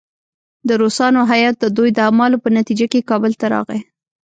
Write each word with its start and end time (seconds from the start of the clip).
د 0.67 0.69
روسانو 0.81 1.21
هیات 1.31 1.55
د 1.59 1.65
دوی 1.77 1.89
د 1.93 1.99
اعمالو 2.07 2.41
په 2.43 2.49
نتیجه 2.57 2.85
کې 2.91 3.07
کابل 3.09 3.31
ته 3.39 3.45
راغی. 3.53 3.79